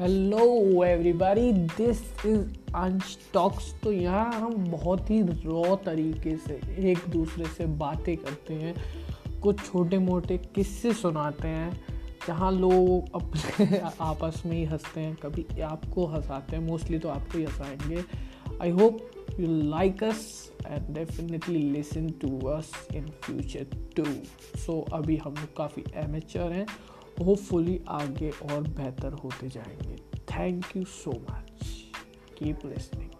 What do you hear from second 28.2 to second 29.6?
और बेहतर होते